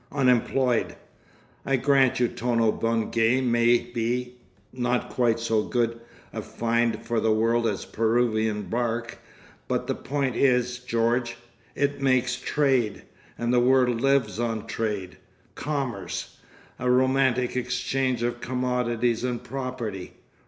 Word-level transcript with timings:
Unemployed! 0.11 0.95
I 1.63 1.75
grant 1.75 2.19
you 2.19 2.27
Tono 2.27 2.71
Bungay 2.71 3.39
may 3.39 3.77
be—not 3.77 5.11
quite 5.11 5.39
so 5.39 5.61
good 5.61 5.99
a 6.33 6.41
find 6.41 7.05
for 7.05 7.19
the 7.19 7.31
world 7.31 7.67
as 7.67 7.85
Peruvian 7.85 8.63
bark, 8.63 9.19
but 9.67 9.85
the 9.85 9.93
point 9.93 10.35
is, 10.35 10.79
George—it 10.79 12.01
makes 12.01 12.35
trade! 12.35 13.03
And 13.37 13.53
the 13.53 13.59
world 13.59 14.01
lives 14.01 14.39
on 14.39 14.65
trade. 14.65 15.17
Commerce! 15.53 16.37
A 16.79 16.89
romantic 16.89 17.55
exchange 17.55 18.23
of 18.23 18.41
commodities 18.41 19.23
and 19.23 19.43
property. 19.43 20.13